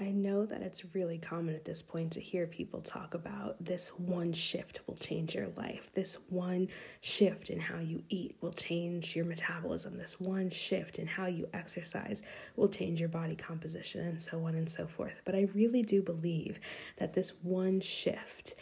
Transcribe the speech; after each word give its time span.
I 0.00 0.10
know 0.10 0.44
that 0.46 0.60
it's 0.60 0.94
really 0.94 1.18
common 1.18 1.54
at 1.54 1.64
this 1.64 1.80
point 1.80 2.12
to 2.12 2.20
hear 2.20 2.46
people 2.46 2.80
talk 2.80 3.14
about 3.14 3.64
this 3.64 3.88
one 3.90 4.32
shift 4.32 4.80
will 4.86 4.96
change 4.96 5.36
your 5.36 5.48
life. 5.56 5.92
This 5.94 6.18
one 6.28 6.68
shift 7.00 7.48
in 7.48 7.60
how 7.60 7.78
you 7.78 8.02
eat 8.08 8.36
will 8.40 8.52
change 8.52 9.14
your 9.14 9.24
metabolism. 9.24 9.96
This 9.96 10.18
one 10.18 10.50
shift 10.50 10.98
in 10.98 11.06
how 11.06 11.26
you 11.26 11.48
exercise 11.54 12.22
will 12.56 12.68
change 12.68 12.98
your 12.98 13.08
body 13.08 13.36
composition, 13.36 14.06
and 14.06 14.20
so 14.20 14.44
on 14.44 14.56
and 14.56 14.70
so 14.70 14.86
forth. 14.88 15.20
But 15.24 15.36
I 15.36 15.48
really 15.54 15.82
do 15.82 16.02
believe 16.02 16.58
that 16.96 17.14
this 17.14 17.32
one 17.42 17.80
shift 17.80 18.56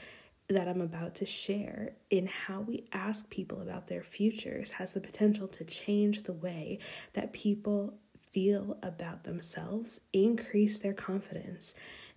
that 0.49 0.69
I'm 0.69 0.83
about 0.83 1.15
to 1.17 1.27
share 1.27 1.93
in 2.11 2.27
how 2.27 2.61
we 2.61 2.85
ask 2.93 3.31
people 3.31 3.63
about 3.63 3.87
their 3.87 4.03
futures 4.03 4.73
has 4.73 4.93
the 4.93 5.01
potential 5.01 5.49
to 5.49 5.65
change 5.65 6.25
the 6.25 6.35
way 6.35 6.79
that 7.15 7.33
people 7.33 7.95
feel 8.33 8.79
about 8.83 9.25
themselves, 9.25 10.01
increase 10.13 10.79
their 10.79 10.95
confidence, 10.95 11.75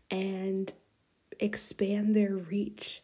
and 0.10 0.74
expand 1.40 2.16
their 2.16 2.36
reach. 2.36 3.02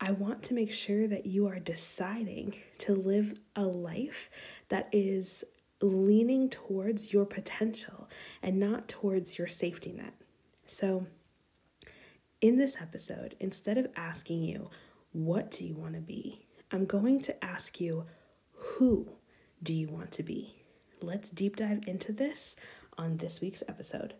I 0.00 0.12
want 0.12 0.42
to 0.44 0.54
make 0.54 0.72
sure 0.72 1.06
that 1.06 1.26
you 1.26 1.46
are 1.46 1.58
deciding 1.58 2.54
to 2.78 2.94
live 2.94 3.38
a 3.54 3.64
life 3.64 4.30
that 4.68 4.88
is 4.92 5.44
leaning 5.80 6.48
towards 6.48 7.12
your 7.12 7.26
potential 7.26 8.08
and 8.42 8.58
not 8.58 8.88
towards 8.88 9.38
your 9.38 9.48
safety 9.48 9.92
net. 9.92 10.14
So, 10.64 11.06
in 12.40 12.58
this 12.58 12.76
episode, 12.80 13.34
instead 13.40 13.78
of 13.78 13.88
asking 13.96 14.42
you, 14.42 14.70
What 15.12 15.50
do 15.50 15.66
you 15.66 15.74
want 15.74 15.94
to 15.94 16.00
be? 16.00 16.46
I'm 16.70 16.84
going 16.84 17.20
to 17.22 17.44
ask 17.44 17.80
you, 17.80 18.04
Who 18.52 19.08
do 19.62 19.74
you 19.74 19.88
want 19.88 20.12
to 20.12 20.22
be? 20.22 20.54
Let's 21.06 21.30
deep 21.30 21.56
dive 21.56 21.84
into 21.86 22.12
this 22.12 22.56
on 22.98 23.18
this 23.18 23.40
week's 23.40 23.62
episode. 23.68 24.14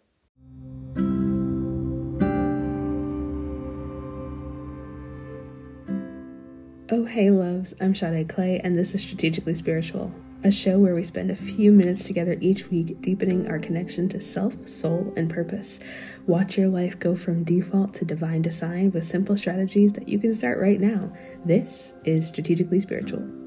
Oh, 6.89 7.05
hey, 7.05 7.31
loves, 7.31 7.75
I'm 7.81 7.97
Sade 7.97 8.29
Clay, 8.29 8.61
and 8.63 8.77
this 8.77 8.95
is 8.95 9.03
Strategically 9.03 9.57
Spiritual, 9.57 10.15
a 10.45 10.53
show 10.53 10.79
where 10.79 10.95
we 10.95 11.03
spend 11.03 11.33
a 11.33 11.37
few 11.37 11.73
minutes 11.73 12.05
together 12.05 12.39
each 12.41 12.71
week 12.71 13.03
deepening 13.03 13.49
our 13.49 13.59
connection 13.59 14.09
to 14.11 14.21
self, 14.21 14.69
soul, 14.69 15.13
and 15.17 15.29
purpose. 15.29 15.81
Watch 16.29 16.57
your 16.57 16.69
life 16.69 16.97
go 17.01 17.17
from 17.17 17.43
default 17.43 17.95
to 17.95 18.05
divine 18.05 18.43
design 18.43 18.93
with 18.93 19.05
simple 19.05 19.37
strategies 19.37 19.95
that 19.95 20.09
you 20.09 20.21
can 20.21 20.33
start 20.33 20.61
right 20.61 20.81
now. 20.81 21.13
This 21.45 21.95
is 22.05 22.29
Strategically 22.29 22.79
Spiritual. 22.79 23.46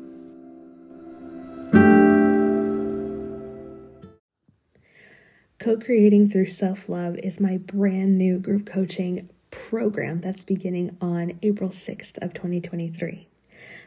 Co 5.59 5.75
creating 5.75 6.29
through 6.29 6.45
self 6.45 6.87
love 6.87 7.17
is 7.17 7.41
my 7.41 7.57
brand 7.57 8.17
new 8.17 8.39
group 8.39 8.65
coaching 8.65 9.27
program 9.51 10.19
that's 10.19 10.45
beginning 10.45 10.95
on 11.01 11.37
April 11.43 11.69
6th 11.69 12.17
of 12.23 12.33
2023. 12.33 13.27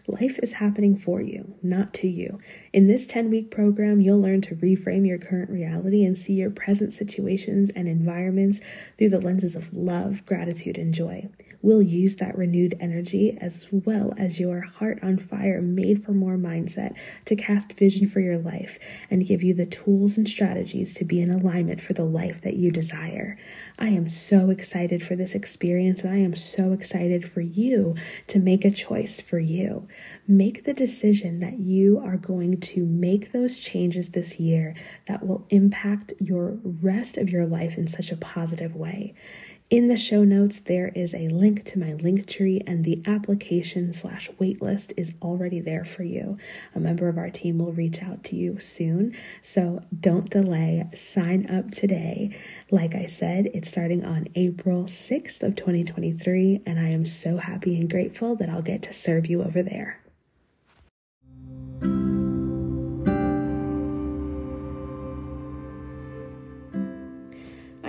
Life 0.07 0.39
is 0.43 0.55
happening 0.55 0.99
for 0.99 1.23
you, 1.23 1.55
not 1.63 1.95
to 1.95 2.09
you. 2.09 2.39
In 2.75 2.89
this 2.89 3.07
10 3.07 3.31
week 3.31 3.51
program, 3.51 4.03
you'll 4.03 4.21
learn 4.21 4.43
to 4.43 4.57
reframe 4.57 5.07
your 5.07 5.17
current 5.17 5.49
reality 5.49 6.05
and 6.05 6.19
see 6.19 6.35
your 6.35 6.51
present 6.51 6.93
situations 6.93 7.71
and 7.75 7.89
environments 7.89 8.61
through 8.99 9.09
the 9.09 9.21
lenses 9.21 9.57
of 9.57 9.73
love, 9.73 10.27
gratitude, 10.27 10.77
and 10.77 10.93
joy 10.93 11.31
will 11.63 11.81
use 11.81 12.17
that 12.17 12.37
renewed 12.37 12.77
energy 12.81 13.39
as 13.41 13.69
well 13.71 14.13
as 14.19 14.41
your 14.41 14.61
heart 14.61 14.99
on 15.03 15.17
fire, 15.17 15.63
made 15.63 16.05
for 16.05 16.13
more 16.13 16.37
mindset 16.37 16.97
to 17.25 17.37
cast 17.37 17.73
vision 17.75 18.09
for 18.09 18.21
your 18.21 18.39
life 18.39 18.79
and 19.11 19.27
give 19.27 19.43
you 19.43 19.55
the 19.55 19.67
tools 19.67 20.19
and 20.19 20.29
strategies 20.29 20.93
to 20.93 21.05
be 21.05 21.21
in 21.21 21.31
alignment 21.31 21.81
for 21.81 21.93
the 21.93 22.05
life 22.05 22.43
that 22.43 22.57
you 22.57 22.71
desire. 22.71 23.39
I 23.79 23.89
am 23.89 24.09
so 24.09 24.51
excited 24.51 25.05
for 25.05 25.17
this 25.17 25.35
experience 25.35 26.03
and 26.03 26.13
I 26.13 26.19
am 26.19 26.35
so 26.35 26.73
excited 26.73 27.31
for 27.31 27.41
you 27.41 27.95
to 28.27 28.39
make 28.39 28.65
a 28.65 28.71
choice 28.71 29.21
for 29.21 29.39
you. 29.39 29.87
Make 30.27 30.65
the 30.65 30.75
decision 30.75 31.41
that 31.41 31.59
you 31.61 31.99
are 31.99 32.17
going 32.17 32.61
to 32.61 32.85
make 32.85 33.33
those 33.33 33.61
changes 33.61 34.11
this 34.11 34.39
year 34.41 34.75
that 35.07 35.27
will 35.27 35.47
impact 35.51 36.13
your 36.19 36.59
rest 36.65 37.17
of 37.17 37.31
your 37.31 37.47
life 37.47 37.79
in 37.79 37.87
such 37.87 38.11
a 38.11 38.17
positive 38.17 38.75
way. 38.75 39.15
In 39.73 39.89
the 39.89 39.97
show 39.97 40.23
notes, 40.23 40.61
there 40.61 40.89
is 40.89 41.15
a 41.15 41.29
link 41.29 41.65
to 41.65 41.79
my 41.79 41.95
link 41.95 42.27
tree, 42.27 42.61
and 42.67 42.85
the 42.85 43.01
application 43.07 43.95
slash 43.95 44.29
waitlist 44.39 44.93
is 44.99 45.15
already 45.23 45.61
there 45.61 45.87
for 45.87 46.03
you. 46.03 46.37
A 46.75 46.79
member 46.79 47.09
of 47.09 47.17
our 47.17 47.31
team 47.31 47.57
will 47.57 47.73
reach 47.73 48.03
out 48.03 48.23
to 48.25 48.37
you 48.37 48.59
soon, 48.59 49.17
so 49.41 49.83
don't 49.99 50.29
delay. 50.29 50.91
Sign 50.93 51.51
up 51.51 51.71
today. 51.71 52.37
Like 52.71 52.95
I 52.95 53.07
said, 53.07 53.47
it's 53.55 53.71
starting 53.71 54.05
on 54.05 54.29
April 54.35 54.85
6th 54.85 55.43
of 55.43 55.57
2023, 55.57 56.65
and 56.67 56.79
I 56.79 56.91
am 56.91 57.07
so 57.07 57.39
happy 57.39 57.81
and 57.81 57.89
grateful 57.89 58.37
that 58.37 58.51
I'll 58.51 58.61
get 58.61 58.83
to 58.83 58.93
serve 58.93 59.25
you 59.25 59.43
over 59.43 59.63
there. 59.63 60.02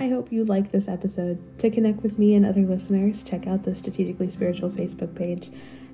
I 0.04 0.08
hope 0.08 0.30
you 0.30 0.44
like 0.44 0.70
this 0.70 0.86
episode. 0.86 1.38
To 1.60 1.70
connect 1.70 2.02
with 2.02 2.18
me 2.18 2.34
and 2.34 2.44
other 2.44 2.60
listeners, 2.60 3.22
check 3.22 3.46
out 3.46 3.62
the 3.62 3.74
Strategically 3.74 4.28
Spiritual 4.28 4.68
Facebook 4.68 5.14
page. 5.14 5.50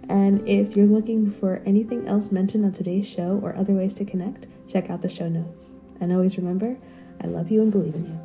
And 0.09 0.49
if 0.49 0.77
you're 0.77 0.89
looking 0.89 1.31
for 1.31 1.63
anything 1.65 2.09
else 2.09 2.33
mentioned 2.33 2.65
on 2.65 2.73
today's 2.73 3.09
show 3.09 3.39
or 3.41 3.55
other 3.55 3.73
ways 3.73 3.95
to 3.95 4.05
connect, 4.05 4.49
check 4.69 4.91
out 4.91 5.03
the 5.03 5.09
show 5.09 5.29
notes. 5.29 5.83
And 6.01 6.13
always 6.13 6.37
remember, 6.37 6.77
I 7.23 7.29
love 7.29 7.53
you 7.53 7.63
and 7.63 7.71
believe 7.71 7.95
in 7.95 8.07
you. 8.07 8.19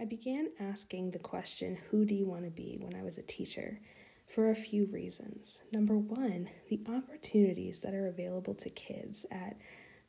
I 0.00 0.06
began 0.06 0.52
asking 0.58 1.10
the 1.10 1.18
question, 1.18 1.76
Who 1.90 2.06
do 2.06 2.14
you 2.14 2.24
want 2.24 2.44
to 2.44 2.50
be, 2.50 2.78
when 2.80 2.94
I 2.94 3.02
was 3.02 3.18
a 3.18 3.22
teacher? 3.22 3.78
for 4.26 4.50
a 4.50 4.56
few 4.56 4.86
reasons. 4.86 5.62
Number 5.72 5.96
one, 5.96 6.48
the 6.68 6.80
opportunities 6.88 7.80
that 7.80 7.94
are 7.94 8.08
available 8.08 8.54
to 8.54 8.70
kids 8.70 9.26
at 9.30 9.56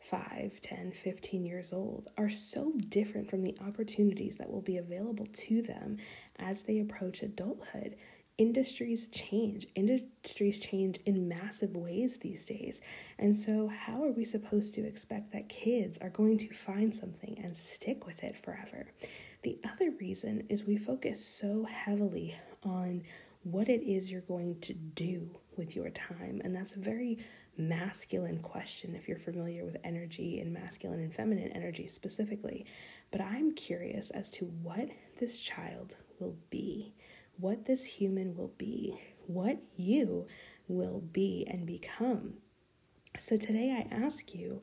5, 0.09 0.59
10, 0.61 0.91
15 0.91 1.45
years 1.45 1.73
old 1.73 2.09
are 2.17 2.29
so 2.29 2.73
different 2.89 3.29
from 3.29 3.43
the 3.43 3.55
opportunities 3.66 4.35
that 4.38 4.51
will 4.51 4.61
be 4.61 4.77
available 4.77 5.25
to 5.25 5.61
them 5.61 5.97
as 6.38 6.61
they 6.61 6.79
approach 6.79 7.21
adulthood. 7.21 7.95
Industries 8.38 9.07
change. 9.07 9.67
Industries 9.75 10.59
change 10.59 10.97
in 11.05 11.27
massive 11.27 11.75
ways 11.75 12.17
these 12.17 12.43
days. 12.43 12.81
And 13.17 13.35
so, 13.35 13.69
how 13.69 14.03
are 14.03 14.11
we 14.11 14.25
supposed 14.25 14.73
to 14.73 14.85
expect 14.85 15.31
that 15.31 15.47
kids 15.47 15.97
are 15.99 16.09
going 16.09 16.37
to 16.39 16.53
find 16.53 16.93
something 16.93 17.39
and 17.41 17.55
stick 17.55 18.05
with 18.05 18.23
it 18.23 18.35
forever? 18.35 18.87
The 19.43 19.57
other 19.72 19.91
reason 20.01 20.43
is 20.49 20.66
we 20.66 20.75
focus 20.75 21.25
so 21.25 21.63
heavily 21.63 22.35
on 22.63 23.03
what 23.43 23.69
it 23.69 23.83
is 23.83 24.11
you're 24.11 24.22
going 24.22 24.59
to 24.61 24.73
do 24.73 25.29
with 25.55 25.75
your 25.75 25.89
time. 25.91 26.41
And 26.43 26.53
that's 26.53 26.75
a 26.75 26.79
very 26.79 27.19
masculine 27.57 28.39
question 28.39 28.95
if 28.95 29.07
you're 29.07 29.17
familiar 29.17 29.66
with 29.66 29.77
energy 29.83 30.39
and 30.39 30.53
masculine 30.53 30.99
and 30.99 31.13
feminine 31.13 31.51
energy 31.51 31.88
specifically. 31.88 32.66
But 33.11 33.21
I'm 33.21 33.53
curious 33.53 34.09
as 34.09 34.29
to 34.31 34.45
what 34.45 34.89
this 35.19 35.39
child 35.39 35.97
will 36.19 36.35
be, 36.49 36.93
what 37.38 37.66
this 37.66 37.83
human 37.83 38.35
will 38.35 38.53
be, 38.57 38.99
what 39.27 39.57
you 39.75 40.27
will 40.67 41.01
be 41.11 41.47
and 41.49 41.66
become. 41.66 42.35
So 43.19 43.38
today 43.38 43.72
I 43.72 43.95
ask 43.95 44.33
you, 44.33 44.61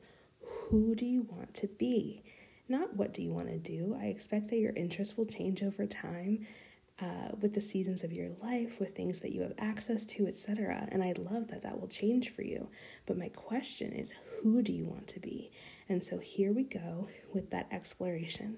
who 0.69 0.95
do 0.95 1.05
you 1.05 1.25
want 1.29 1.53
to 1.55 1.67
be? 1.67 2.23
Not 2.69 2.95
what 2.95 3.13
do 3.13 3.21
you 3.21 3.31
want 3.31 3.47
to 3.47 3.57
do. 3.57 3.97
I 3.99 4.05
expect 4.05 4.49
that 4.49 4.57
your 4.57 4.73
interests 4.73 5.17
will 5.17 5.25
change 5.25 5.63
over 5.63 5.85
time 5.85 6.45
uh, 7.01 7.29
with 7.39 7.53
the 7.53 7.61
seasons 7.61 8.03
of 8.03 8.13
your 8.13 8.29
life, 8.41 8.79
with 8.79 8.95
things 8.95 9.19
that 9.19 9.31
you 9.31 9.41
have 9.41 9.53
access 9.57 10.05
to, 10.05 10.27
etc. 10.27 10.87
And 10.91 11.03
I 11.03 11.13
love 11.17 11.47
that 11.47 11.63
that 11.63 11.79
will 11.79 11.87
change 11.87 12.29
for 12.29 12.43
you. 12.43 12.69
But 13.05 13.17
my 13.17 13.29
question 13.29 13.91
is, 13.93 14.13
who 14.41 14.61
do 14.61 14.71
you 14.71 14.85
want 14.85 15.07
to 15.09 15.19
be? 15.19 15.51
And 15.89 16.03
so 16.03 16.17
here 16.17 16.53
we 16.53 16.63
go 16.63 17.07
with 17.33 17.49
that 17.49 17.67
exploration. 17.71 18.57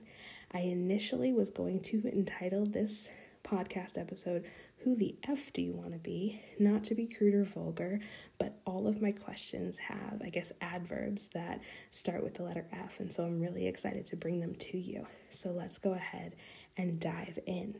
I 0.53 0.59
initially 0.59 1.33
was 1.33 1.49
going 1.49 1.81
to 1.83 2.07
entitle 2.13 2.65
this 2.65 3.09
podcast 3.45 3.97
episode, 3.97 4.45
Who 4.79 4.95
the 4.95 5.15
F 5.27 5.53
Do 5.53 5.61
You 5.61 5.73
Want 5.73 5.93
to 5.93 5.99
Be? 5.99 6.41
Not 6.59 6.83
to 6.85 6.95
be 6.95 7.07
crude 7.07 7.35
or 7.35 7.43
vulgar, 7.43 7.99
but 8.37 8.59
all 8.65 8.87
of 8.87 9.01
my 9.01 9.11
questions 9.11 9.77
have, 9.77 10.21
I 10.23 10.29
guess, 10.29 10.51
adverbs 10.61 11.29
that 11.29 11.61
start 11.89 12.23
with 12.23 12.35
the 12.35 12.43
letter 12.43 12.65
F. 12.71 12.99
And 12.99 13.13
so 13.13 13.23
I'm 13.23 13.39
really 13.39 13.67
excited 13.67 14.05
to 14.07 14.15
bring 14.15 14.39
them 14.39 14.55
to 14.55 14.77
you. 14.77 15.05
So 15.29 15.51
let's 15.51 15.77
go 15.77 15.93
ahead 15.93 16.35
and 16.75 16.99
dive 16.99 17.39
in. 17.45 17.77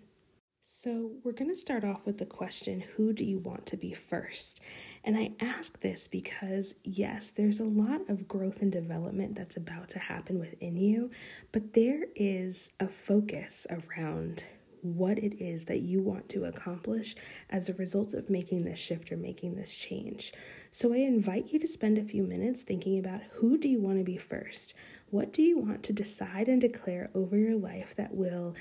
So, 0.68 1.12
we're 1.24 1.32
going 1.32 1.52
to 1.52 1.56
start 1.56 1.84
off 1.84 2.08
with 2.08 2.18
the 2.18 2.26
question 2.26 2.82
Who 2.82 3.14
do 3.14 3.24
you 3.24 3.38
want 3.38 3.68
to 3.68 3.78
be 3.78 3.94
first? 3.94 4.62
And 5.04 5.16
I 5.16 5.34
ask 5.40 5.80
this 5.82 6.08
because, 6.08 6.74
yes, 6.84 7.30
there's 7.30 7.60
a 7.60 7.66
lot 7.66 8.10
of 8.10 8.28
growth 8.28 8.64
and 8.64 8.72
development 8.72 9.36
that's 9.36 9.58
about 9.58 9.90
to 9.90 10.00
happen 10.00 10.40
within 10.40 10.76
you, 10.76 11.12
but 11.52 11.74
there 11.74 12.06
is 12.16 12.72
a 12.80 12.88
focus 12.88 13.68
around 13.70 14.48
what 14.82 15.20
it 15.20 15.40
is 15.40 15.66
that 15.66 15.82
you 15.82 16.02
want 16.02 16.30
to 16.30 16.46
accomplish 16.46 17.14
as 17.52 17.70
a 17.70 17.74
result 17.76 18.16
of 18.16 18.32
making 18.32 18.64
this 18.64 18.80
shift 18.80 19.12
or 19.12 19.18
making 19.18 19.54
this 19.54 19.78
change. 19.78 20.34
So 20.72 20.94
I 20.94 20.98
invite 20.98 21.54
you 21.54 21.60
to 21.60 21.68
spend 21.68 22.00
a 22.00 22.04
few 22.04 22.24
minutes 22.24 22.64
thinking 22.64 22.98
about 22.98 23.22
who 23.34 23.60
do 23.60 23.70
you 23.70 23.80
want 23.80 24.00
to 24.00 24.04
be 24.04 24.18
first? 24.18 24.74
What 25.12 25.32
do 25.32 25.44
you 25.44 25.60
want 25.60 25.84
to 25.84 25.94
decide 25.94 26.50
and 26.50 26.60
declare 26.60 27.12
over 27.14 27.38
your 27.38 27.56
life 27.56 27.96
that 27.98 28.16
will 28.16 28.56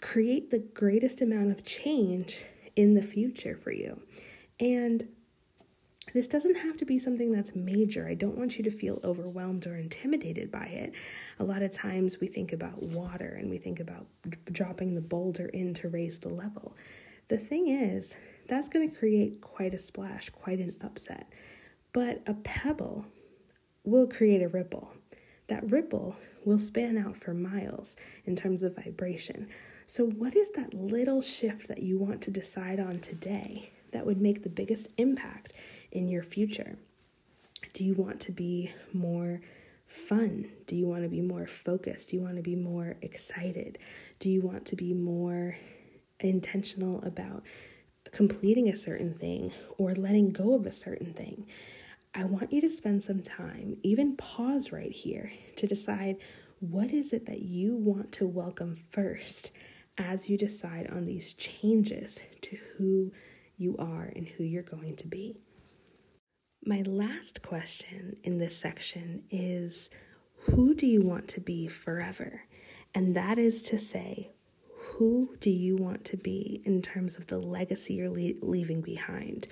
create 0.00 0.50
the 0.50 0.58
greatest 0.58 1.20
amount 1.20 1.50
of 1.50 1.64
change 1.64 2.44
in 2.76 2.94
the 2.94 3.02
future 3.02 3.56
for 3.56 3.72
you? 3.72 4.00
And 4.58 5.08
this 6.12 6.26
doesn't 6.26 6.56
have 6.56 6.76
to 6.78 6.84
be 6.84 6.98
something 6.98 7.30
that's 7.30 7.54
major. 7.54 8.06
I 8.08 8.14
don't 8.14 8.36
want 8.36 8.58
you 8.58 8.64
to 8.64 8.70
feel 8.70 9.00
overwhelmed 9.04 9.66
or 9.66 9.76
intimidated 9.76 10.50
by 10.50 10.64
it. 10.64 10.94
A 11.38 11.44
lot 11.44 11.62
of 11.62 11.72
times 11.72 12.20
we 12.20 12.26
think 12.26 12.52
about 12.52 12.82
water 12.82 13.36
and 13.38 13.48
we 13.48 13.58
think 13.58 13.80
about 13.80 14.06
dropping 14.50 14.94
the 14.94 15.00
boulder 15.00 15.46
in 15.46 15.72
to 15.74 15.88
raise 15.88 16.18
the 16.18 16.28
level. 16.28 16.76
The 17.28 17.38
thing 17.38 17.68
is, 17.68 18.16
that's 18.48 18.68
going 18.68 18.90
to 18.90 18.96
create 18.96 19.40
quite 19.40 19.72
a 19.72 19.78
splash, 19.78 20.30
quite 20.30 20.58
an 20.58 20.74
upset. 20.80 21.32
But 21.92 22.22
a 22.26 22.34
pebble 22.34 23.06
will 23.84 24.08
create 24.08 24.42
a 24.42 24.48
ripple. 24.48 24.92
That 25.46 25.70
ripple 25.70 26.16
will 26.44 26.58
span 26.58 26.98
out 26.98 27.16
for 27.16 27.34
miles 27.34 27.96
in 28.24 28.34
terms 28.34 28.62
of 28.62 28.76
vibration. 28.76 29.48
So, 29.90 30.06
what 30.06 30.36
is 30.36 30.50
that 30.50 30.72
little 30.72 31.20
shift 31.20 31.66
that 31.66 31.82
you 31.82 31.98
want 31.98 32.22
to 32.22 32.30
decide 32.30 32.78
on 32.78 33.00
today 33.00 33.72
that 33.90 34.06
would 34.06 34.20
make 34.20 34.44
the 34.44 34.48
biggest 34.48 34.86
impact 34.98 35.52
in 35.90 36.08
your 36.08 36.22
future? 36.22 36.76
Do 37.72 37.84
you 37.84 37.94
want 37.94 38.20
to 38.20 38.30
be 38.30 38.70
more 38.92 39.40
fun? 39.88 40.48
Do 40.68 40.76
you 40.76 40.86
want 40.86 41.02
to 41.02 41.08
be 41.08 41.22
more 41.22 41.48
focused? 41.48 42.10
Do 42.10 42.16
you 42.16 42.22
want 42.22 42.36
to 42.36 42.42
be 42.42 42.54
more 42.54 42.98
excited? 43.02 43.80
Do 44.20 44.30
you 44.30 44.42
want 44.42 44.64
to 44.66 44.76
be 44.76 44.94
more 44.94 45.56
intentional 46.20 47.02
about 47.02 47.42
completing 48.12 48.68
a 48.68 48.76
certain 48.76 49.14
thing 49.14 49.50
or 49.76 49.96
letting 49.96 50.30
go 50.30 50.54
of 50.54 50.66
a 50.66 50.72
certain 50.72 51.12
thing? 51.14 51.48
I 52.14 52.26
want 52.26 52.52
you 52.52 52.60
to 52.60 52.68
spend 52.68 53.02
some 53.02 53.22
time, 53.22 53.78
even 53.82 54.16
pause 54.16 54.70
right 54.70 54.92
here, 54.92 55.32
to 55.56 55.66
decide 55.66 56.18
what 56.60 56.92
is 56.92 57.12
it 57.12 57.26
that 57.26 57.42
you 57.42 57.74
want 57.74 58.12
to 58.12 58.26
welcome 58.28 58.76
first 58.76 59.50
as 60.00 60.30
you 60.30 60.38
decide 60.38 60.88
on 60.90 61.04
these 61.04 61.34
changes 61.34 62.20
to 62.40 62.56
who 62.76 63.12
you 63.56 63.76
are 63.78 64.10
and 64.16 64.26
who 64.26 64.42
you're 64.42 64.62
going 64.62 64.96
to 64.96 65.06
be. 65.06 65.36
My 66.64 66.82
last 66.86 67.42
question 67.42 68.16
in 68.24 68.38
this 68.38 68.56
section 68.56 69.24
is 69.30 69.90
Who 70.46 70.74
do 70.74 70.86
you 70.86 71.02
want 71.02 71.28
to 71.28 71.40
be 71.40 71.68
forever? 71.68 72.42
And 72.94 73.14
that 73.14 73.38
is 73.38 73.62
to 73.62 73.78
say, 73.78 74.30
who 75.00 75.36
do 75.40 75.50
you 75.50 75.76
want 75.76 76.04
to 76.06 76.16
be 76.16 76.60
in 76.64 76.82
terms 76.82 77.16
of 77.16 77.28
the 77.28 77.38
legacy 77.38 77.94
you're 77.94 78.10
le- 78.10 78.34
leaving 78.42 78.80
behind? 78.80 79.46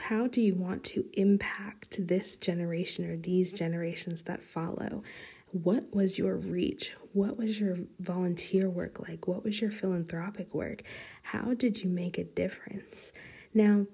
How 0.00 0.26
do 0.26 0.40
you 0.40 0.54
want 0.54 0.82
to 0.84 1.04
impact 1.12 2.06
this 2.06 2.36
generation 2.36 3.04
or 3.08 3.16
these 3.16 3.52
generations 3.52 4.22
that 4.22 4.42
follow? 4.42 5.02
What 5.52 5.94
was 5.94 6.18
your 6.18 6.36
reach? 6.36 6.92
What 7.12 7.36
was 7.38 7.58
your 7.58 7.78
volunteer 7.98 8.68
work 8.68 9.00
like? 9.00 9.26
What 9.26 9.44
was 9.44 9.60
your 9.60 9.70
philanthropic 9.70 10.54
work? 10.54 10.82
How 11.22 11.54
did 11.54 11.82
you 11.82 11.88
make 11.88 12.18
a 12.18 12.24
difference? 12.24 13.12
Now, 13.54 13.86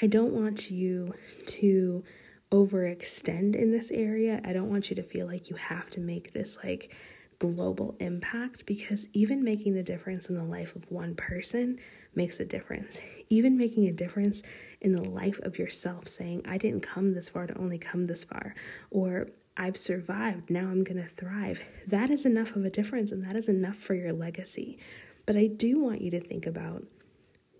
I 0.00 0.06
don't 0.06 0.32
want 0.32 0.70
you 0.70 1.14
to 1.46 2.04
overextend 2.50 3.56
in 3.56 3.72
this 3.72 3.90
area. 3.90 4.40
I 4.44 4.52
don't 4.52 4.70
want 4.70 4.90
you 4.90 4.96
to 4.96 5.02
feel 5.02 5.26
like 5.26 5.50
you 5.50 5.56
have 5.56 5.90
to 5.90 6.00
make 6.00 6.32
this 6.32 6.56
like 6.62 6.94
global 7.38 7.96
impact 7.98 8.66
because 8.66 9.08
even 9.12 9.42
making 9.42 9.74
the 9.74 9.82
difference 9.82 10.28
in 10.28 10.36
the 10.36 10.44
life 10.44 10.76
of 10.76 10.88
one 10.90 11.14
person 11.16 11.78
makes 12.14 12.38
a 12.38 12.44
difference. 12.44 13.00
Even 13.30 13.56
making 13.56 13.88
a 13.88 13.92
difference 13.92 14.42
in 14.80 14.92
the 14.92 15.02
life 15.02 15.40
of 15.40 15.58
yourself, 15.58 16.06
saying, 16.06 16.42
I 16.46 16.56
didn't 16.56 16.82
come 16.82 17.14
this 17.14 17.28
far 17.28 17.48
to 17.48 17.58
only 17.58 17.78
come 17.78 18.06
this 18.06 18.22
far, 18.22 18.54
or 18.90 19.28
I've 19.56 19.76
survived, 19.76 20.50
now 20.50 20.68
I'm 20.68 20.82
going 20.82 21.02
to 21.02 21.08
thrive. 21.08 21.62
That 21.86 22.10
is 22.10 22.24
enough 22.24 22.56
of 22.56 22.64
a 22.64 22.70
difference 22.70 23.12
and 23.12 23.22
that 23.24 23.36
is 23.36 23.48
enough 23.48 23.76
for 23.76 23.94
your 23.94 24.12
legacy. 24.12 24.78
But 25.26 25.36
I 25.36 25.46
do 25.46 25.78
want 25.78 26.00
you 26.00 26.10
to 26.12 26.20
think 26.20 26.46
about 26.46 26.84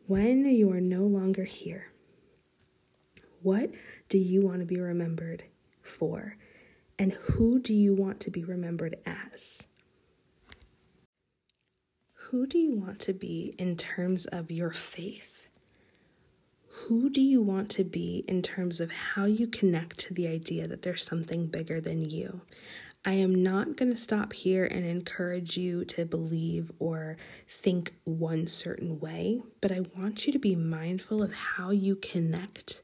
when 0.07 0.45
you 0.47 0.71
are 0.73 0.81
no 0.81 1.03
longer 1.03 1.45
here, 1.45 1.93
what 3.43 3.71
do 4.09 4.19
you 4.19 4.43
want 4.43 4.61
to 4.61 4.67
be 4.67 4.81
remembered 4.81 5.45
for? 5.83 6.37
And 6.99 7.13
who 7.13 7.59
do 7.59 7.75
you 7.75 7.95
want 7.95 8.21
to 8.21 8.31
be 8.31 8.45
remembered 8.45 8.97
as? 9.07 9.67
Who 12.15 12.47
do 12.47 12.59
you 12.59 12.77
want 12.77 12.99
to 13.01 13.13
be 13.13 13.55
in 13.59 13.77
terms 13.77 14.27
of 14.27 14.51
your 14.51 14.73
faith? 14.73 15.32
Who 16.73 17.11
do 17.11 17.21
you 17.21 17.43
want 17.43 17.69
to 17.71 17.85
be 17.85 18.25
in 18.27 18.43
terms 18.43 18.81
of 18.81 18.91
how 18.91 19.27
you 19.27 19.47
connect 19.47 19.99
to 19.99 20.15
the 20.15 20.27
idea 20.27 20.67
that 20.67 20.83
there's 20.83 21.05
something 21.05 21.47
bigger 21.47 21.81
than 21.81 22.09
you? 22.09 22.41
I 23.05 23.13
am 23.15 23.35
not 23.35 23.77
going 23.77 23.91
to 23.91 24.01
stop 24.01 24.33
here 24.33 24.65
and 24.65 24.87
encourage 24.87 25.57
you 25.57 25.85
to 25.87 26.05
believe 26.05 26.71
or 26.79 27.17
think 27.49 27.95
one 28.05 28.47
certain 28.47 29.01
way, 29.01 29.43
but 29.61 29.73
I 29.73 29.81
want 29.97 30.27
you 30.27 30.33
to 30.33 30.39
be 30.39 30.55
mindful 30.55 31.23
of 31.23 31.33
how 31.33 31.71
you 31.71 31.97
connect 31.97 32.83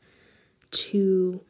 to 0.70 1.40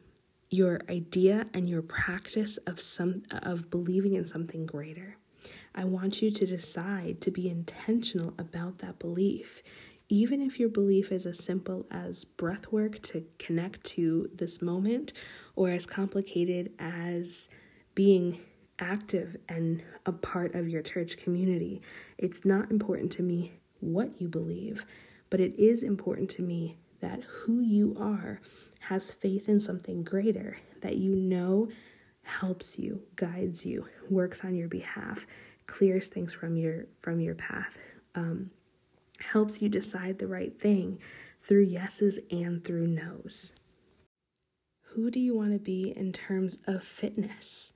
your 0.49 0.81
idea 0.89 1.47
and 1.53 1.69
your 1.69 1.81
practice 1.81 2.57
of 2.57 2.79
some 2.79 3.23
of 3.31 3.69
believing 3.69 4.13
in 4.13 4.25
something 4.25 4.65
greater. 4.65 5.17
I 5.73 5.85
want 5.85 6.21
you 6.21 6.31
to 6.31 6.45
decide 6.45 7.21
to 7.21 7.31
be 7.31 7.49
intentional 7.49 8.33
about 8.37 8.79
that 8.79 8.99
belief. 8.99 9.63
Even 10.11 10.41
if 10.41 10.59
your 10.59 10.69
belief 10.69 11.11
is 11.11 11.27
as 11.27 11.43
simple 11.43 11.85
as 11.91 12.25
breath 12.25 12.71
work 12.71 12.99
to 13.03 13.25
connect 13.37 13.83
to 13.83 14.29
this 14.33 14.59
moment, 14.61 15.13
or 15.55 15.69
as 15.69 15.85
complicated 15.85 16.71
as 16.79 17.47
being 17.93 18.39
active 18.79 19.37
and 19.47 19.83
a 20.05 20.11
part 20.11 20.55
of 20.55 20.67
your 20.67 20.81
church 20.81 21.17
community, 21.17 21.81
it's 22.17 22.43
not 22.43 22.71
important 22.71 23.11
to 23.11 23.21
me 23.21 23.53
what 23.81 24.19
you 24.19 24.27
believe, 24.27 24.85
but 25.29 25.39
it 25.39 25.57
is 25.59 25.83
important 25.83 26.29
to 26.31 26.41
me 26.41 26.77
that 27.01 27.21
who 27.23 27.61
you 27.61 27.95
are 27.99 28.41
has 28.81 29.11
faith 29.11 29.47
in 29.47 29.59
something 29.59 30.03
greater 30.03 30.57
that 30.81 30.95
you 30.97 31.15
know 31.15 31.67
helps 32.23 32.79
you, 32.79 33.03
guides 33.15 33.65
you, 33.65 33.87
works 34.09 34.43
on 34.43 34.55
your 34.55 34.67
behalf, 34.67 35.25
clears 35.67 36.07
things 36.07 36.33
from 36.33 36.55
your 36.55 36.85
from 37.01 37.19
your 37.19 37.35
path, 37.35 37.77
um, 38.15 38.51
helps 39.19 39.61
you 39.61 39.69
decide 39.69 40.19
the 40.19 40.27
right 40.27 40.57
thing 40.57 40.99
through 41.41 41.63
yeses 41.63 42.19
and 42.31 42.63
through 42.63 42.87
nos. 42.87 43.53
Who 44.93 45.11
do 45.11 45.19
you 45.19 45.35
want 45.35 45.53
to 45.53 45.59
be 45.59 45.93
in 45.95 46.11
terms 46.11 46.57
of 46.65 46.83
fitness? 46.83 47.71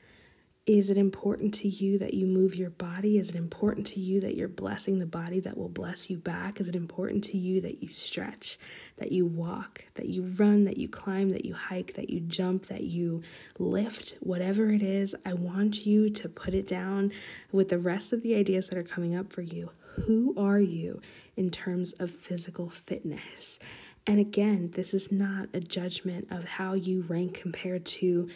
Is 0.66 0.90
it 0.90 0.98
important 0.98 1.54
to 1.56 1.68
you 1.68 1.98
that 1.98 2.13
you 2.13 2.25
move 2.25 2.56
your 2.56 2.69
body? 2.69 3.18
Is 3.18 3.29
it 3.29 3.36
important 3.36 3.86
to 3.88 4.00
you 4.00 4.22
that 4.22 4.36
you're 4.36 4.48
blessing 4.48 4.98
the 4.98 5.06
body 5.06 5.41
that 5.41 5.58
will 5.58 5.68
bless 5.68 6.10
you 6.10 6.18
back? 6.18 6.62
Is 6.62 6.70
it 6.70 6.75
important 6.75 7.25
to 7.25 7.38
you 7.38 7.60
that 7.60 7.84
you 7.84 7.89
stretch, 7.89 8.58
that 8.96 9.12
you 9.12 9.25
walk, 9.25 9.84
that 9.96 10.08
you 10.08 10.24
run, 10.24 10.63
that 10.63 10.77
you 10.77 10.88
climb, 10.88 11.32
that 11.32 11.44
you 11.44 11.53
hike, 11.53 11.96
that 11.96 12.10
you 12.10 12.22
jump, 12.22 12.68
that 12.68 12.84
you 12.84 13.22
lift? 13.60 14.15
Whatever 14.22 14.72
it 14.72 14.82
is, 14.82 15.13
I 15.25 15.34
want 15.34 15.86
you 15.86 16.10
to 16.10 16.29
put 16.29 16.53
it 16.53 16.65
down 16.65 17.12
with 17.51 17.68
the 17.68 17.77
rest 17.77 18.13
of 18.13 18.24
the 18.24 18.34
ideas 18.34 18.68
that 18.68 18.77
are 18.77 18.84
coming 18.84 19.13
up 19.13 19.34
for 19.34 19.41
you. 19.41 19.72
Who 20.06 20.34
are 20.38 20.62
you 20.62 21.01
in 21.36 21.50
terms 21.50 21.94
of 21.94 22.12
physical 22.12 22.70
fitness? 22.70 23.60
And 24.06 24.20
again, 24.20 24.72
this 24.75 24.94
is 24.94 25.12
not 25.12 25.48
a 25.54 25.62
judgment 25.62 26.28
of 26.30 26.44
how 26.44 26.74
you 26.74 27.06
rank 27.08 27.36
compared 27.36 27.86
to 27.86 28.30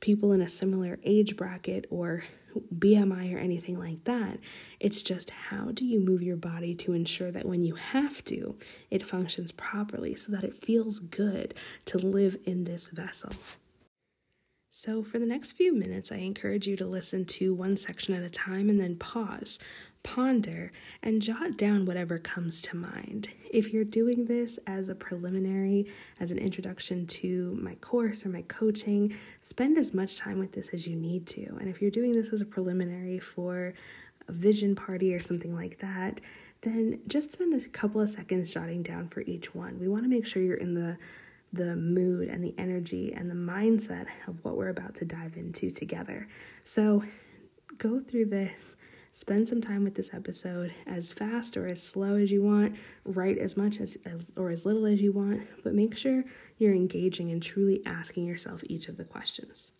people 0.00 0.32
in 0.32 0.42
a 0.42 0.48
similar 0.48 0.98
age 1.04 1.36
bracket 1.36 1.86
or 1.90 2.24
BMI 2.74 3.34
or 3.34 3.38
anything 3.38 3.78
like 3.78 4.04
that. 4.04 4.38
It's 4.80 5.02
just 5.02 5.30
how 5.30 5.70
do 5.72 5.86
you 5.86 6.00
move 6.00 6.22
your 6.22 6.36
body 6.36 6.74
to 6.76 6.92
ensure 6.92 7.30
that 7.30 7.46
when 7.46 7.62
you 7.62 7.76
have 7.76 8.24
to, 8.26 8.56
it 8.90 9.06
functions 9.06 9.52
properly 9.52 10.14
so 10.14 10.32
that 10.32 10.44
it 10.44 10.62
feels 10.62 10.98
good 10.98 11.54
to 11.86 11.98
live 11.98 12.38
in 12.44 12.64
this 12.64 12.88
vessel. 12.88 13.30
So, 14.70 15.02
for 15.02 15.18
the 15.18 15.24
next 15.24 15.52
few 15.52 15.74
minutes, 15.74 16.12
I 16.12 16.16
encourage 16.16 16.66
you 16.66 16.76
to 16.76 16.86
listen 16.86 17.24
to 17.24 17.54
one 17.54 17.78
section 17.78 18.12
at 18.12 18.22
a 18.22 18.28
time 18.28 18.68
and 18.68 18.78
then 18.78 18.96
pause 18.96 19.58
ponder, 20.06 20.70
and 21.02 21.20
jot 21.20 21.56
down 21.56 21.84
whatever 21.84 22.16
comes 22.16 22.62
to 22.62 22.76
mind. 22.76 23.28
If 23.52 23.72
you're 23.72 23.82
doing 23.82 24.26
this 24.26 24.56
as 24.64 24.88
a 24.88 24.94
preliminary, 24.94 25.90
as 26.20 26.30
an 26.30 26.38
introduction 26.38 27.08
to 27.08 27.58
my 27.60 27.74
course 27.74 28.24
or 28.24 28.28
my 28.28 28.42
coaching, 28.42 29.12
spend 29.40 29.76
as 29.76 29.92
much 29.92 30.16
time 30.16 30.38
with 30.38 30.52
this 30.52 30.68
as 30.68 30.86
you 30.86 30.94
need 30.94 31.26
to. 31.28 31.56
And 31.58 31.68
if 31.68 31.82
you're 31.82 31.90
doing 31.90 32.12
this 32.12 32.32
as 32.32 32.40
a 32.40 32.44
preliminary 32.44 33.18
for 33.18 33.74
a 34.28 34.32
vision 34.32 34.76
party 34.76 35.12
or 35.12 35.18
something 35.18 35.52
like 35.52 35.78
that, 35.78 36.20
then 36.60 37.00
just 37.08 37.32
spend 37.32 37.52
a 37.52 37.68
couple 37.68 38.00
of 38.00 38.08
seconds 38.08 38.54
jotting 38.54 38.84
down 38.84 39.08
for 39.08 39.22
each 39.22 39.56
one. 39.56 39.80
We 39.80 39.88
want 39.88 40.04
to 40.04 40.08
make 40.08 40.24
sure 40.24 40.40
you're 40.40 40.56
in 40.56 40.74
the 40.74 40.98
the 41.52 41.76
mood 41.76 42.28
and 42.28 42.44
the 42.44 42.54
energy 42.58 43.12
and 43.14 43.30
the 43.30 43.34
mindset 43.34 44.06
of 44.26 44.44
what 44.44 44.56
we're 44.56 44.68
about 44.68 44.94
to 44.96 45.04
dive 45.04 45.36
into 45.36 45.70
together. 45.70 46.28
So, 46.64 47.04
go 47.78 48.00
through 48.00 48.26
this 48.26 48.76
Spend 49.16 49.48
some 49.48 49.62
time 49.62 49.82
with 49.82 49.94
this 49.94 50.10
episode 50.12 50.74
as 50.86 51.10
fast 51.10 51.56
or 51.56 51.66
as 51.66 51.82
slow 51.82 52.16
as 52.16 52.30
you 52.30 52.42
want, 52.42 52.76
write 53.06 53.38
as 53.38 53.56
much 53.56 53.80
as, 53.80 53.96
as 54.04 54.30
or 54.36 54.50
as 54.50 54.66
little 54.66 54.84
as 54.84 55.00
you 55.00 55.10
want, 55.10 55.40
but 55.64 55.72
make 55.72 55.96
sure 55.96 56.22
you're 56.58 56.74
engaging 56.74 57.30
and 57.30 57.42
truly 57.42 57.80
asking 57.86 58.26
yourself 58.26 58.60
each 58.66 58.88
of 58.88 58.98
the 58.98 59.06
questions. 59.06 59.72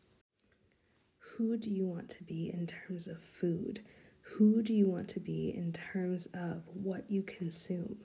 Who 1.18 1.58
do 1.58 1.70
you 1.70 1.84
want 1.84 2.08
to 2.12 2.24
be 2.24 2.50
in 2.50 2.66
terms 2.66 3.08
of 3.08 3.22
food? 3.22 3.82
Who 4.22 4.62
do 4.62 4.74
you 4.74 4.86
want 4.86 5.08
to 5.08 5.20
be 5.20 5.52
in 5.54 5.70
terms 5.70 6.30
of 6.32 6.62
what 6.72 7.04
you 7.10 7.22
consume? 7.22 7.98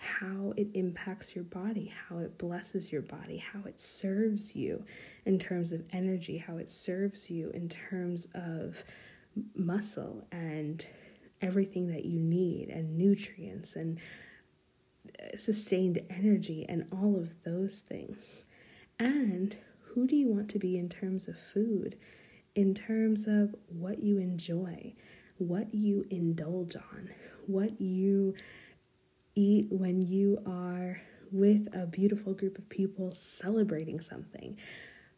How 0.00 0.52
it 0.56 0.66
impacts 0.74 1.36
your 1.36 1.44
body, 1.44 1.94
how 2.08 2.18
it 2.18 2.38
blesses 2.38 2.90
your 2.90 3.02
body, 3.02 3.36
how 3.36 3.60
it 3.66 3.80
serves 3.80 4.56
you 4.56 4.84
in 5.24 5.38
terms 5.38 5.72
of 5.72 5.84
energy, 5.92 6.38
how 6.38 6.56
it 6.56 6.68
serves 6.68 7.30
you 7.30 7.50
in 7.50 7.68
terms 7.68 8.26
of 8.34 8.82
muscle 9.54 10.26
and 10.30 10.86
everything 11.40 11.86
that 11.88 12.04
you 12.04 12.20
need, 12.20 12.68
and 12.68 12.98
nutrients 12.98 13.74
and 13.74 13.98
uh, 15.18 15.36
sustained 15.36 16.00
energy, 16.10 16.66
and 16.68 16.86
all 16.92 17.16
of 17.16 17.42
those 17.44 17.80
things. 17.80 18.44
And 18.98 19.56
who 19.80 20.06
do 20.06 20.16
you 20.16 20.28
want 20.28 20.50
to 20.50 20.58
be 20.58 20.76
in 20.76 20.88
terms 20.88 21.28
of 21.28 21.38
food, 21.38 21.96
in 22.54 22.74
terms 22.74 23.26
of 23.26 23.54
what 23.66 24.02
you 24.02 24.18
enjoy, 24.18 24.94
what 25.38 25.74
you 25.74 26.04
indulge 26.10 26.76
on, 26.76 27.08
what 27.46 27.80
you 27.80 28.34
eat 29.34 29.68
when 29.70 30.02
you 30.02 30.42
are 30.46 31.00
with 31.32 31.68
a 31.72 31.86
beautiful 31.86 32.34
group 32.34 32.58
of 32.58 32.68
people 32.68 33.10
celebrating 33.10 34.00
something. 34.00 34.58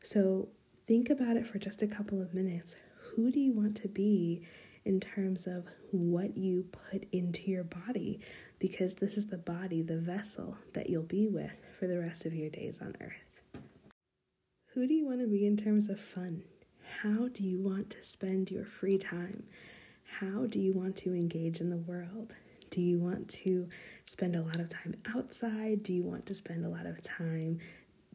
So 0.02 0.48
think 0.86 1.10
about 1.10 1.36
it 1.36 1.46
for 1.46 1.58
just 1.58 1.82
a 1.82 1.86
couple 1.86 2.20
of 2.20 2.34
minutes 2.34 2.76
who 3.14 3.30
do 3.30 3.40
you 3.40 3.52
want 3.52 3.76
to 3.76 3.88
be 3.88 4.42
in 4.84 5.00
terms 5.00 5.46
of 5.46 5.66
what 5.90 6.36
you 6.36 6.64
put 6.90 7.06
into 7.12 7.50
your 7.50 7.64
body? 7.64 8.20
Because 8.58 8.96
this 8.96 9.16
is 9.16 9.26
the 9.26 9.38
body, 9.38 9.82
the 9.82 9.98
vessel 9.98 10.56
that 10.74 10.88
you'll 10.88 11.02
be 11.02 11.28
with 11.28 11.52
for 11.78 11.86
the 11.86 11.98
rest 11.98 12.24
of 12.24 12.34
your 12.34 12.50
days 12.50 12.80
on 12.80 12.96
earth. 13.00 13.62
Who 14.74 14.86
do 14.86 14.94
you 14.94 15.06
want 15.06 15.20
to 15.20 15.26
be 15.26 15.46
in 15.46 15.56
terms 15.56 15.88
of 15.88 16.00
fun? 16.00 16.44
How 17.02 17.28
do 17.28 17.44
you 17.44 17.60
want 17.60 17.90
to 17.90 18.02
spend 18.02 18.50
your 18.50 18.64
free 18.64 18.98
time? 18.98 19.44
How 20.20 20.46
do 20.46 20.60
you 20.60 20.72
want 20.72 20.96
to 20.98 21.14
engage 21.14 21.60
in 21.60 21.70
the 21.70 21.76
world? 21.76 22.36
Do 22.70 22.80
you 22.80 22.98
want 22.98 23.28
to 23.28 23.68
spend 24.06 24.34
a 24.34 24.42
lot 24.42 24.58
of 24.60 24.70
time 24.70 24.94
outside? 25.14 25.82
Do 25.82 25.92
you 25.92 26.02
want 26.02 26.24
to 26.26 26.34
spend 26.34 26.64
a 26.64 26.70
lot 26.70 26.86
of 26.86 27.02
time 27.02 27.58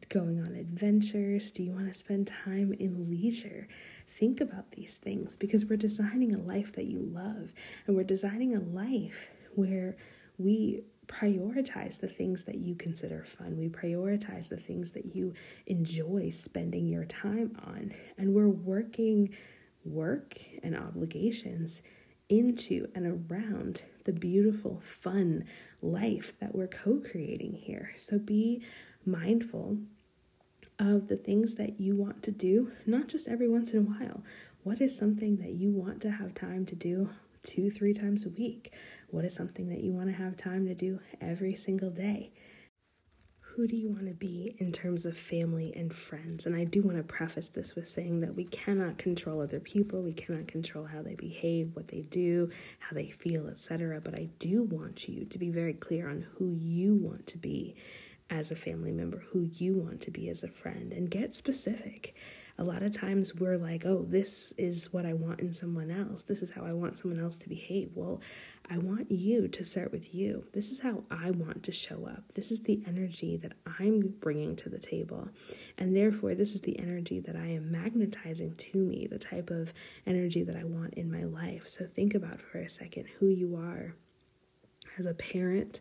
going 0.08 0.40
on 0.40 0.54
adventures? 0.54 1.52
Do 1.52 1.62
you 1.62 1.72
want 1.72 1.86
to 1.88 1.94
spend 1.94 2.26
time 2.26 2.72
in 2.72 3.08
leisure? 3.08 3.68
Think 4.18 4.40
about 4.40 4.72
these 4.72 4.96
things 4.96 5.36
because 5.36 5.64
we're 5.64 5.76
designing 5.76 6.34
a 6.34 6.38
life 6.38 6.72
that 6.72 6.86
you 6.86 6.98
love 6.98 7.54
and 7.86 7.96
we're 7.96 8.02
designing 8.02 8.54
a 8.54 8.60
life 8.60 9.30
where 9.54 9.96
we 10.38 10.82
prioritize 11.06 12.00
the 12.00 12.08
things 12.08 12.44
that 12.44 12.56
you 12.58 12.74
consider 12.74 13.24
fun. 13.24 13.56
We 13.56 13.68
prioritize 13.68 14.48
the 14.48 14.56
things 14.56 14.90
that 14.90 15.14
you 15.14 15.34
enjoy 15.66 16.30
spending 16.30 16.88
your 16.88 17.04
time 17.04 17.56
on. 17.64 17.92
And 18.16 18.34
we're 18.34 18.48
working 18.48 19.34
work 19.84 20.38
and 20.62 20.76
obligations 20.76 21.82
into 22.28 22.88
and 22.94 23.30
around 23.30 23.84
the 24.04 24.12
beautiful, 24.12 24.80
fun 24.82 25.44
life 25.80 26.38
that 26.40 26.54
we're 26.54 26.66
co 26.66 26.98
creating 26.98 27.54
here. 27.54 27.92
So 27.96 28.18
be 28.18 28.62
mindful 29.06 29.78
of 30.78 31.08
the 31.08 31.16
things 31.16 31.54
that 31.54 31.80
you 31.80 31.96
want 31.96 32.22
to 32.22 32.30
do, 32.30 32.72
not 32.86 33.08
just 33.08 33.28
every 33.28 33.48
once 33.48 33.72
in 33.72 33.80
a 33.80 33.82
while. 33.82 34.22
What 34.62 34.80
is 34.80 34.96
something 34.96 35.36
that 35.38 35.52
you 35.52 35.70
want 35.70 36.00
to 36.02 36.10
have 36.10 36.34
time 36.34 36.66
to 36.66 36.76
do 36.76 37.10
two, 37.42 37.70
three 37.70 37.94
times 37.94 38.24
a 38.24 38.30
week? 38.30 38.72
What 39.10 39.24
is 39.24 39.34
something 39.34 39.68
that 39.68 39.80
you 39.80 39.92
want 39.92 40.08
to 40.08 40.14
have 40.14 40.36
time 40.36 40.66
to 40.66 40.74
do 40.74 41.00
every 41.20 41.54
single 41.54 41.90
day? 41.90 42.32
Who 43.40 43.66
do 43.66 43.76
you 43.76 43.88
want 43.88 44.06
to 44.06 44.14
be 44.14 44.54
in 44.58 44.70
terms 44.70 45.04
of 45.04 45.18
family 45.18 45.72
and 45.74 45.92
friends? 45.92 46.46
And 46.46 46.54
I 46.54 46.62
do 46.62 46.80
want 46.82 46.96
to 46.98 47.02
preface 47.02 47.48
this 47.48 47.74
with 47.74 47.88
saying 47.88 48.20
that 48.20 48.36
we 48.36 48.44
cannot 48.44 48.98
control 48.98 49.40
other 49.40 49.58
people, 49.58 50.02
we 50.02 50.12
cannot 50.12 50.46
control 50.46 50.84
how 50.84 51.02
they 51.02 51.16
behave, 51.16 51.74
what 51.74 51.88
they 51.88 52.02
do, 52.02 52.50
how 52.78 52.94
they 52.94 53.08
feel, 53.08 53.48
etc. 53.48 54.00
But 54.00 54.14
I 54.14 54.28
do 54.38 54.62
want 54.62 55.08
you 55.08 55.24
to 55.24 55.38
be 55.38 55.50
very 55.50 55.74
clear 55.74 56.08
on 56.08 56.26
who 56.36 56.54
you 56.54 56.94
want 56.94 57.26
to 57.28 57.38
be 57.38 57.74
as 58.30 58.50
a 58.50 58.56
family 58.56 58.92
member, 58.92 59.24
who 59.30 59.40
you 59.40 59.74
want 59.74 60.00
to 60.02 60.10
be 60.10 60.28
as 60.28 60.42
a 60.42 60.48
friend, 60.48 60.92
and 60.92 61.10
get 61.10 61.34
specific. 61.34 62.14
A 62.60 62.64
lot 62.64 62.82
of 62.82 62.92
times 62.92 63.36
we're 63.36 63.56
like, 63.56 63.86
oh, 63.86 64.04
this 64.08 64.52
is 64.58 64.92
what 64.92 65.06
I 65.06 65.12
want 65.12 65.38
in 65.38 65.52
someone 65.52 65.92
else. 65.92 66.22
This 66.22 66.42
is 66.42 66.50
how 66.50 66.64
I 66.64 66.72
want 66.72 66.98
someone 66.98 67.20
else 67.20 67.36
to 67.36 67.48
behave. 67.48 67.92
Well, 67.94 68.20
I 68.68 68.78
want 68.78 69.12
you 69.12 69.46
to 69.46 69.64
start 69.64 69.92
with 69.92 70.12
you. 70.12 70.44
This 70.52 70.72
is 70.72 70.80
how 70.80 71.04
I 71.08 71.30
want 71.30 71.62
to 71.62 71.72
show 71.72 72.06
up. 72.06 72.32
This 72.34 72.50
is 72.50 72.62
the 72.62 72.82
energy 72.84 73.36
that 73.36 73.52
I'm 73.78 74.12
bringing 74.18 74.56
to 74.56 74.68
the 74.68 74.80
table. 74.80 75.28
And 75.78 75.96
therefore, 75.96 76.34
this 76.34 76.56
is 76.56 76.62
the 76.62 76.78
energy 76.80 77.20
that 77.20 77.36
I 77.36 77.46
am 77.46 77.70
magnetizing 77.70 78.54
to 78.54 78.78
me, 78.78 79.06
the 79.06 79.20
type 79.20 79.50
of 79.50 79.72
energy 80.04 80.42
that 80.42 80.56
I 80.56 80.64
want 80.64 80.94
in 80.94 81.12
my 81.12 81.22
life. 81.22 81.68
So 81.68 81.86
think 81.86 82.12
about 82.12 82.40
for 82.40 82.58
a 82.58 82.68
second 82.68 83.06
who 83.20 83.28
you 83.28 83.54
are 83.54 83.94
as 84.98 85.06
a 85.06 85.14
parent 85.14 85.80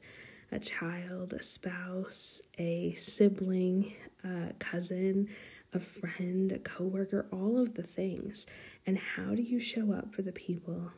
a 0.52 0.60
child, 0.60 1.34
a 1.34 1.44
spouse, 1.44 2.42
a 2.58 2.94
sibling, 2.96 3.94
a 4.24 4.54
cousin, 4.60 5.28
a 5.74 5.80
friend, 5.80 6.52
a 6.52 6.60
coworker, 6.60 7.28
all 7.32 7.58
of 7.58 7.76
the 7.76 7.84
things. 7.84 8.46
And 8.86 8.98
how 8.98 9.36
do 9.36 9.42
you 9.42 9.60
show 9.60 9.92
up 9.92 10.14
for 10.14 10.22
the 10.22 10.32
people 10.32 10.92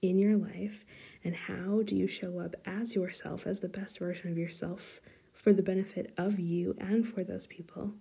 in 0.00 0.18
your 0.18 0.36
life? 0.36 0.84
And 1.24 1.34
how 1.34 1.82
do 1.84 1.96
you 1.96 2.06
show 2.06 2.38
up 2.38 2.54
as 2.64 2.94
yourself, 2.94 3.46
as 3.46 3.60
the 3.60 3.68
best 3.68 3.98
version 3.98 4.30
of 4.30 4.38
yourself 4.38 5.00
for 5.32 5.52
the 5.52 5.62
benefit 5.62 6.12
of 6.16 6.38
you 6.38 6.76
and 6.78 7.06
for 7.06 7.24
those 7.24 7.46
people? 7.46 7.92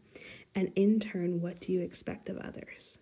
And 0.53 0.71
in 0.75 0.99
turn, 0.99 1.41
what 1.41 1.59
do 1.59 1.73
you 1.73 1.81
expect 1.81 2.29
of 2.29 2.37
others? 2.37 2.99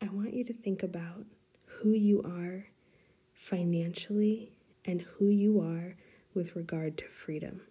I 0.00 0.08
want 0.08 0.34
you 0.34 0.44
to 0.44 0.52
think 0.52 0.82
about 0.82 1.24
who 1.66 1.90
you 1.90 2.22
are 2.22 2.66
financially 3.32 4.53
and 4.84 5.02
who 5.02 5.26
you 5.26 5.60
are 5.60 5.96
with 6.34 6.56
regard 6.56 6.96
to 6.98 7.08
freedom. 7.08 7.62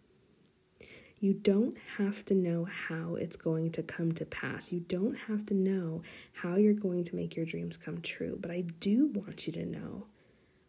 You 1.20 1.34
don't 1.34 1.78
have 1.98 2.26
to 2.26 2.34
know 2.34 2.66
how 2.66 3.16
it's 3.16 3.38
going 3.38 3.72
to 3.72 3.84
come 3.84 4.12
to 4.14 4.26
pass. 4.26 4.74
You 4.74 4.82
don't 4.82 5.16
have 5.16 5.46
to 5.46 5.54
know 5.54 6.02
how 6.34 6.58
you're 6.58 6.74
going 6.74 7.06
to 7.06 7.16
make 7.16 7.36
your 7.38 7.46
dreams 7.46 7.78
come 7.78 8.02
true. 8.02 8.38
But 8.40 8.52
I 8.52 8.62
do 8.62 9.08
want 9.08 9.48
you 9.48 9.54
to 9.54 9.66
know 9.66 10.08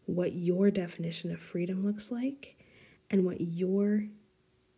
what 0.06 0.32
your 0.32 0.70
definition 0.70 1.32
of 1.32 1.40
freedom 1.40 1.84
looks 1.84 2.12
like 2.12 2.56
and 3.10 3.24
what 3.24 3.40
your 3.40 4.04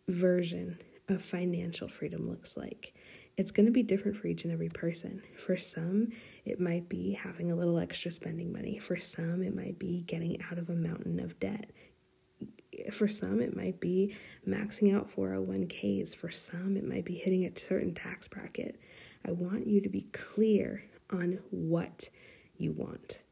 version 0.08 0.78
of 1.08 1.22
financial 1.22 1.88
freedom 1.88 2.28
looks 2.28 2.56
like. 2.56 2.94
It's 3.36 3.52
going 3.52 3.66
to 3.66 3.72
be 3.72 3.82
different 3.82 4.16
for 4.16 4.28
each 4.28 4.44
and 4.44 4.52
every 4.52 4.70
person. 4.70 5.22
For 5.36 5.58
some, 5.58 6.08
it 6.46 6.58
might 6.58 6.88
be 6.88 7.12
having 7.12 7.50
a 7.50 7.56
little 7.56 7.78
extra 7.78 8.10
spending 8.10 8.50
money. 8.50 8.78
For 8.78 8.96
some, 8.96 9.42
it 9.42 9.54
might 9.54 9.78
be 9.78 10.02
getting 10.06 10.40
out 10.50 10.58
of 10.58 10.70
a 10.70 10.74
mountain 10.74 11.20
of 11.20 11.38
debt. 11.38 11.70
For 12.90 13.08
some, 13.08 13.40
it 13.40 13.54
might 13.54 13.78
be 13.78 14.14
maxing 14.48 14.94
out 14.94 15.14
401ks. 15.14 16.16
For 16.16 16.30
some, 16.30 16.78
it 16.78 16.88
might 16.88 17.04
be 17.04 17.14
hitting 17.14 17.44
a 17.44 17.58
certain 17.58 17.94
tax 17.94 18.26
bracket. 18.26 18.80
I 19.26 19.32
want 19.32 19.66
you 19.66 19.82
to 19.82 19.88
be 19.88 20.02
clear 20.12 20.84
on 21.10 21.38
what 21.50 22.08
you 22.56 22.72
want. 22.72 23.22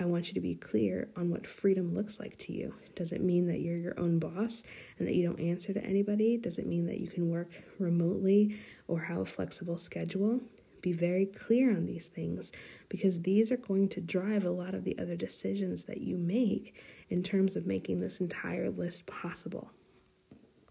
I 0.00 0.06
want 0.06 0.28
you 0.28 0.34
to 0.34 0.40
be 0.40 0.54
clear 0.54 1.08
on 1.14 1.30
what 1.30 1.46
freedom 1.46 1.94
looks 1.94 2.18
like 2.18 2.38
to 2.38 2.52
you. 2.54 2.74
Does 2.94 3.12
it 3.12 3.22
mean 3.22 3.46
that 3.48 3.60
you're 3.60 3.76
your 3.76 4.00
own 4.00 4.18
boss 4.18 4.62
and 4.98 5.06
that 5.06 5.14
you 5.14 5.26
don't 5.26 5.40
answer 5.40 5.74
to 5.74 5.84
anybody? 5.84 6.38
Does 6.38 6.58
it 6.58 6.66
mean 6.66 6.86
that 6.86 7.00
you 7.00 7.08
can 7.08 7.28
work 7.28 7.50
remotely 7.78 8.58
or 8.88 9.00
have 9.00 9.18
a 9.18 9.26
flexible 9.26 9.76
schedule? 9.76 10.40
Be 10.80 10.92
very 10.92 11.26
clear 11.26 11.70
on 11.70 11.84
these 11.84 12.08
things 12.08 12.50
because 12.88 13.20
these 13.20 13.52
are 13.52 13.58
going 13.58 13.90
to 13.90 14.00
drive 14.00 14.46
a 14.46 14.50
lot 14.50 14.74
of 14.74 14.84
the 14.84 14.98
other 14.98 15.16
decisions 15.16 15.84
that 15.84 16.00
you 16.00 16.16
make 16.16 16.82
in 17.10 17.22
terms 17.22 17.54
of 17.54 17.66
making 17.66 18.00
this 18.00 18.20
entire 18.20 18.70
list 18.70 19.06
possible. 19.06 19.70